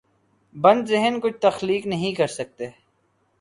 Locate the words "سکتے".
2.27-2.69